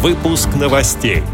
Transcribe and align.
Выпуск 0.00 0.50
новостей. 0.54 1.24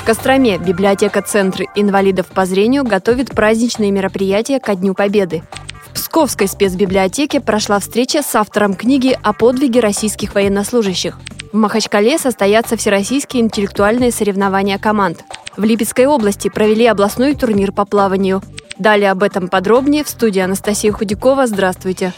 В 0.00 0.04
Костроме 0.04 0.58
библиотека 0.58 1.22
Центра 1.22 1.66
инвалидов 1.76 2.26
по 2.26 2.46
зрению 2.46 2.82
готовит 2.82 3.30
праздничные 3.30 3.92
мероприятия 3.92 4.58
ко 4.58 4.74
Дню 4.74 4.92
Победы. 4.92 5.44
В 5.84 5.94
Псковской 5.94 6.48
спецбиблиотеке 6.48 7.40
прошла 7.40 7.78
встреча 7.78 8.22
с 8.22 8.34
автором 8.34 8.74
книги 8.74 9.16
о 9.22 9.32
подвиге 9.32 9.78
российских 9.78 10.34
военнослужащих. 10.34 11.20
В 11.52 11.56
Махачкале 11.56 12.18
состоятся 12.18 12.76
всероссийские 12.76 13.44
интеллектуальные 13.44 14.10
соревнования 14.10 14.78
команд. 14.78 15.22
В 15.56 15.62
Липецкой 15.62 16.06
области 16.06 16.48
провели 16.48 16.86
областной 16.86 17.36
турнир 17.36 17.70
по 17.70 17.84
плаванию. 17.84 18.42
Далее 18.80 19.12
об 19.12 19.22
этом 19.22 19.46
подробнее 19.46 20.02
в 20.02 20.08
студии 20.08 20.40
Анастасия 20.40 20.90
Худякова. 20.90 21.46
Здравствуйте. 21.46 22.12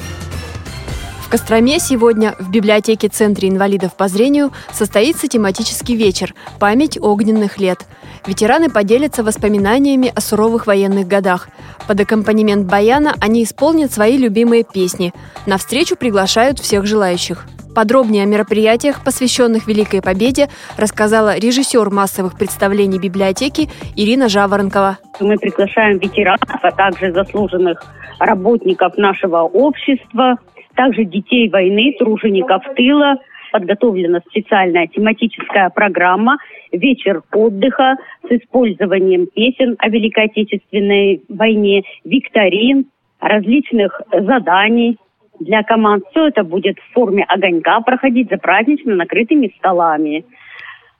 В 1.27 1.29
Костроме 1.29 1.81
сегодня 1.81 2.37
в 2.39 2.53
библиотеке 2.53 3.09
Центра 3.09 3.49
инвалидов 3.49 3.97
по 3.97 4.07
зрению 4.07 4.53
состоится 4.71 5.27
тематический 5.27 5.97
вечер 5.97 6.33
«Память 6.61 6.97
огненных 7.03 7.59
лет». 7.59 7.81
Ветераны 8.29 8.71
поделятся 8.71 9.25
воспоминаниями 9.25 10.13
о 10.15 10.21
суровых 10.21 10.69
военных 10.69 11.09
годах. 11.09 11.49
Под 11.89 12.01
аккомпанемент 12.01 12.71
баяна 12.71 13.13
они 13.21 13.43
исполнят 13.43 13.91
свои 13.91 14.17
любимые 14.17 14.63
песни. 14.63 15.13
На 15.47 15.59
встречу 15.59 15.97
приглашают 15.97 16.61
всех 16.61 16.87
желающих. 16.87 17.45
Подробнее 17.75 18.23
о 18.23 18.27
мероприятиях, 18.27 19.03
посвященных 19.03 19.67
Великой 19.67 20.03
Победе, 20.03 20.49
рассказала 20.77 21.37
режиссер 21.37 21.91
массовых 21.91 22.39
представлений 22.39 23.01
библиотеки 23.01 23.69
Ирина 23.97 24.29
Жаворонкова. 24.29 24.99
Мы 25.19 25.37
приглашаем 25.39 25.99
ветеранов, 25.99 26.61
а 26.63 26.71
также 26.71 27.13
заслуженных 27.13 27.85
работников 28.21 28.97
нашего 28.97 29.39
общества, 29.41 30.39
также 30.77 31.05
детей 31.05 31.49
войны, 31.49 31.95
тружеников 31.99 32.63
тыла. 32.77 33.17
Подготовлена 33.53 34.21
специальная 34.29 34.87
тематическая 34.87 35.71
программа 35.71 36.37
«Вечер 36.73 37.23
отдыха» 37.33 37.97
с 38.29 38.33
использованием 38.33 39.29
песен 39.29 39.77
о 39.79 39.89
Великой 39.89 40.25
Отечественной 40.25 41.23
войне, 41.29 41.85
викторин, 42.05 42.87
различных 43.21 44.03
заданий 44.13 44.99
для 45.41 45.63
команд. 45.63 46.05
Все 46.11 46.29
это 46.29 46.45
будет 46.45 46.79
в 46.79 46.93
форме 46.93 47.25
огонька 47.25 47.81
проходить 47.81 48.29
за 48.29 48.37
празднично 48.37 48.95
накрытыми 48.95 49.53
столами. 49.59 50.25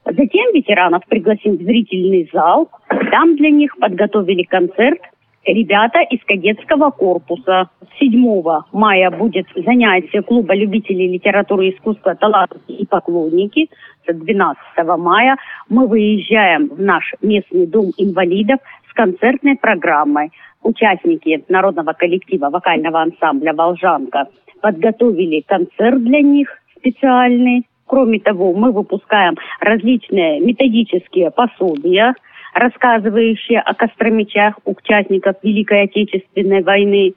Затем 0.05 0.55
ветеранов 0.55 1.03
пригласим 1.09 1.57
в 1.57 1.63
зрительный 1.63 2.31
зал. 2.33 2.71
Там 3.11 3.37
для 3.37 3.51
них 3.51 3.77
подготовили 3.77 4.45
концерт 4.45 5.01
ребята 5.47 6.01
из 6.01 6.23
кадетского 6.25 6.91
корпуса. 6.91 7.69
7 7.99 8.45
мая 8.73 9.11
будет 9.11 9.47
занятие 9.55 10.23
клуба 10.23 10.55
любителей 10.55 11.13
литературы 11.13 11.69
и 11.69 11.75
искусства 11.75 12.15
«Таланты 12.15 12.59
и 12.69 12.85
поклонники». 12.87 13.69
12 14.07 14.59
мая 14.99 15.37
мы 15.69 15.87
выезжаем 15.89 16.69
в 16.69 16.81
наш 16.81 17.13
местный 17.23 17.67
дом 17.67 17.91
инвалидов 17.97 18.59
с 18.89 18.93
концертной 18.93 19.57
программой. 19.57 20.31
Участники 20.63 21.45
народного 21.49 21.93
коллектива 21.93 22.51
вокального 22.51 23.03
ансамбля 23.03 23.53
«Волжанка» 23.53 24.27
подготовили 24.61 25.41
концерт 25.41 26.03
для 26.03 26.21
них 26.21 26.49
специальный. 26.77 27.67
Кроме 27.87 28.19
того, 28.19 28.53
мы 28.53 28.73
выпускаем 28.73 29.37
различные 29.61 30.41
методические 30.41 31.31
пособия– 31.31 32.15
рассказывающие 32.57 33.61
о 33.61 33.75
костромичах, 33.75 34.59
участников 34.65 35.37
Великой 35.43 35.83
Отечественной 35.83 36.63
войны. 36.63 37.13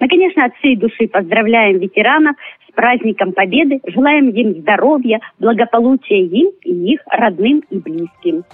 Мы, 0.00 0.08
конечно, 0.08 0.46
от 0.46 0.54
всей 0.56 0.76
души 0.76 1.08
поздравляем 1.08 1.78
ветеранов 1.78 2.36
с 2.68 2.72
праздником 2.72 3.32
Победы, 3.32 3.80
желаем 3.86 4.30
им 4.30 4.54
здоровья, 4.54 5.20
благополучия 5.38 6.24
им 6.24 6.50
и 6.62 6.94
их 6.94 7.00
родным 7.10 7.62
и 7.70 7.78
близким. 7.78 8.44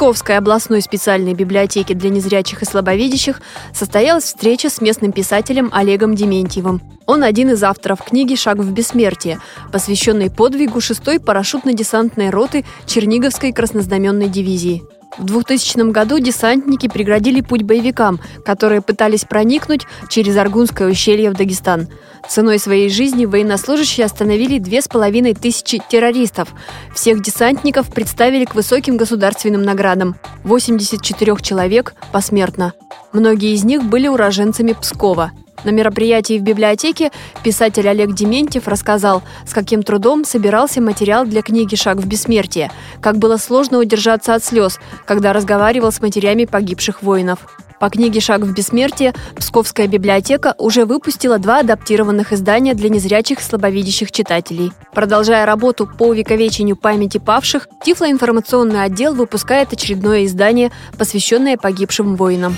Псковской 0.00 0.38
областной 0.38 0.80
специальной 0.80 1.34
библиотеке 1.34 1.92
для 1.92 2.08
незрячих 2.08 2.62
и 2.62 2.64
слабовидящих 2.64 3.42
состоялась 3.74 4.24
встреча 4.24 4.70
с 4.70 4.80
местным 4.80 5.12
писателем 5.12 5.68
Олегом 5.74 6.14
Дементьевым. 6.14 6.80
Он 7.04 7.22
один 7.22 7.50
из 7.50 7.62
авторов 7.62 8.02
книги 8.02 8.34
«Шаг 8.34 8.56
в 8.56 8.72
бессмертие», 8.72 9.40
посвященной 9.70 10.30
подвигу 10.30 10.78
6-й 10.78 11.18
парашютно-десантной 11.18 12.30
роты 12.30 12.64
Черниговской 12.86 13.52
краснознаменной 13.52 14.30
дивизии. 14.30 14.82
В 15.20 15.24
2000 15.26 15.90
году 15.90 16.18
десантники 16.18 16.88
преградили 16.88 17.42
путь 17.42 17.62
боевикам, 17.62 18.18
которые 18.42 18.80
пытались 18.80 19.26
проникнуть 19.26 19.86
через 20.08 20.34
Аргунское 20.38 20.88
ущелье 20.88 21.28
в 21.30 21.34
Дагестан. 21.34 21.88
Ценой 22.26 22.58
своей 22.58 22.88
жизни 22.88 23.26
военнослужащие 23.26 24.06
остановили 24.06 24.58
две 24.58 24.80
с 24.80 24.88
половиной 24.88 25.34
тысячи 25.34 25.78
террористов. 25.90 26.48
Всех 26.94 27.20
десантников 27.20 27.92
представили 27.92 28.46
к 28.46 28.54
высоким 28.54 28.96
государственным 28.96 29.62
наградам. 29.62 30.16
84 30.44 31.36
человек 31.42 31.94
посмертно. 32.12 32.72
Многие 33.12 33.52
из 33.52 33.62
них 33.62 33.84
были 33.84 34.08
уроженцами 34.08 34.72
Пскова. 34.72 35.32
На 35.64 35.70
мероприятии 35.70 36.38
в 36.38 36.42
библиотеке 36.42 37.10
писатель 37.42 37.88
Олег 37.88 38.14
Дементьев 38.14 38.66
рассказал, 38.66 39.22
с 39.46 39.52
каким 39.52 39.82
трудом 39.82 40.24
собирался 40.24 40.80
материал 40.80 41.26
для 41.26 41.42
книги 41.42 41.74
«Шаг 41.74 41.98
в 41.98 42.06
бессмертие», 42.06 42.72
как 43.00 43.18
было 43.18 43.36
сложно 43.36 43.78
удержаться 43.78 44.34
от 44.34 44.42
слез, 44.42 44.78
когда 45.06 45.32
разговаривал 45.32 45.92
с 45.92 46.00
матерями 46.00 46.46
погибших 46.46 47.02
воинов. 47.02 47.40
По 47.78 47.88
книге 47.88 48.20
«Шаг 48.20 48.42
в 48.42 48.52
бессмертие» 48.52 49.14
Псковская 49.36 49.86
библиотека 49.86 50.54
уже 50.58 50.84
выпустила 50.84 51.38
два 51.38 51.60
адаптированных 51.60 52.32
издания 52.34 52.74
для 52.74 52.90
незрячих 52.90 53.40
и 53.40 53.42
слабовидящих 53.42 54.12
читателей. 54.12 54.72
Продолжая 54.92 55.46
работу 55.46 55.86
по 55.86 56.08
увековечению 56.08 56.76
памяти 56.76 57.16
павших, 57.16 57.68
Тифлоинформационный 57.82 58.82
отдел 58.82 59.14
выпускает 59.14 59.72
очередное 59.72 60.26
издание, 60.26 60.70
посвященное 60.98 61.56
погибшим 61.56 62.16
воинам. 62.16 62.54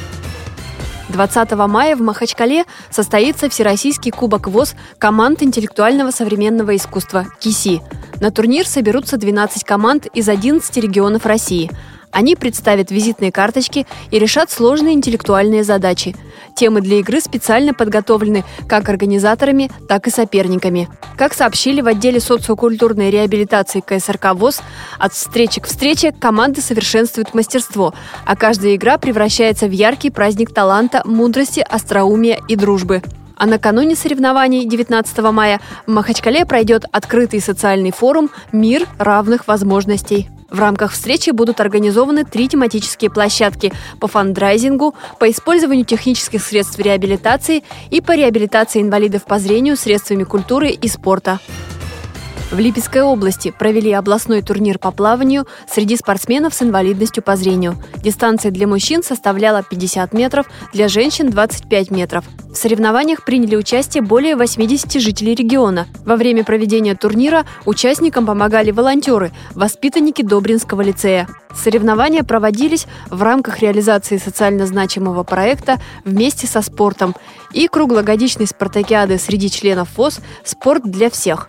20 1.12 1.52
мая 1.68 1.94
в 1.94 2.00
Махачкале 2.00 2.64
состоится 2.90 3.48
Всероссийский 3.48 4.10
кубок 4.10 4.48
ВОЗ 4.48 4.74
команд 4.98 5.42
интеллектуального 5.42 6.10
современного 6.10 6.74
искусства 6.74 7.26
КИСИ. 7.38 7.82
На 8.20 8.30
турнир 8.30 8.66
соберутся 8.66 9.18
12 9.18 9.64
команд 9.64 10.06
из 10.06 10.28
11 10.28 10.76
регионов 10.78 11.26
России– 11.26 11.70
они 12.12 12.36
представят 12.36 12.90
визитные 12.90 13.32
карточки 13.32 13.86
и 14.10 14.18
решат 14.18 14.50
сложные 14.50 14.92
интеллектуальные 14.92 15.64
задачи. 15.64 16.14
Темы 16.62 16.80
для 16.80 17.00
игры 17.00 17.20
специально 17.20 17.74
подготовлены 17.74 18.44
как 18.68 18.88
организаторами, 18.88 19.68
так 19.88 20.06
и 20.06 20.10
соперниками. 20.10 20.88
Как 21.16 21.34
сообщили 21.34 21.80
в 21.80 21.88
отделе 21.88 22.20
социокультурной 22.20 23.10
реабилитации 23.10 23.80
КСРК 23.80 24.34
ВОЗ, 24.34 24.62
от 24.96 25.12
встречи 25.12 25.60
к 25.60 25.66
встрече 25.66 26.12
команды 26.12 26.60
совершенствуют 26.60 27.34
мастерство, 27.34 27.94
а 28.24 28.36
каждая 28.36 28.76
игра 28.76 28.96
превращается 28.96 29.66
в 29.66 29.72
яркий 29.72 30.10
праздник 30.10 30.54
таланта, 30.54 31.02
мудрости, 31.04 31.66
остроумия 31.68 32.38
и 32.46 32.54
дружбы. 32.54 33.02
А 33.36 33.46
накануне 33.46 33.96
соревнований 33.96 34.64
19 34.64 35.18
мая 35.32 35.60
в 35.88 35.90
Махачкале 35.90 36.46
пройдет 36.46 36.84
открытый 36.92 37.40
социальный 37.40 37.90
форум 37.90 38.30
«Мир 38.52 38.86
равных 38.98 39.48
возможностей». 39.48 40.30
В 40.52 40.60
рамках 40.60 40.92
встречи 40.92 41.30
будут 41.30 41.60
организованы 41.60 42.24
три 42.24 42.46
тематические 42.46 43.10
площадки 43.10 43.72
по 43.98 44.06
фандрайзингу, 44.06 44.94
по 45.18 45.30
использованию 45.30 45.86
технических 45.86 46.42
средств 46.42 46.78
реабилитации 46.78 47.64
и 47.90 48.02
по 48.02 48.14
реабилитации 48.14 48.82
инвалидов 48.82 49.24
по 49.24 49.38
зрению 49.38 49.76
средствами 49.76 50.24
культуры 50.24 50.70
и 50.70 50.88
спорта. 50.88 51.40
В 52.52 52.58
Липецкой 52.58 53.00
области 53.00 53.50
провели 53.50 53.90
областной 53.92 54.42
турнир 54.42 54.78
по 54.78 54.90
плаванию 54.90 55.46
среди 55.66 55.96
спортсменов 55.96 56.52
с 56.52 56.60
инвалидностью 56.60 57.22
по 57.22 57.34
зрению. 57.34 57.82
Дистанция 57.96 58.50
для 58.50 58.66
мужчин 58.66 59.02
составляла 59.02 59.62
50 59.62 60.12
метров, 60.12 60.46
для 60.74 60.88
женщин 60.88 61.30
25 61.30 61.90
метров. 61.90 62.26
В 62.50 62.54
соревнованиях 62.54 63.24
приняли 63.24 63.56
участие 63.56 64.02
более 64.02 64.36
80 64.36 65.00
жителей 65.00 65.34
региона. 65.34 65.86
Во 66.04 66.16
время 66.16 66.44
проведения 66.44 66.94
турнира 66.94 67.46
участникам 67.64 68.26
помогали 68.26 68.70
волонтеры, 68.70 69.32
воспитанники 69.54 70.20
Добринского 70.20 70.82
лицея. 70.82 71.28
Соревнования 71.54 72.22
проводились 72.22 72.86
в 73.08 73.22
рамках 73.22 73.60
реализации 73.60 74.18
социально 74.18 74.66
значимого 74.66 75.22
проекта 75.22 75.80
«Вместе 76.04 76.46
со 76.46 76.60
спортом» 76.60 77.16
и 77.54 77.66
круглогодичной 77.66 78.46
спартакиады 78.46 79.16
среди 79.16 79.50
членов 79.50 79.88
ФОС 79.94 80.20
«Спорт 80.44 80.82
для 80.84 81.08
всех». 81.08 81.48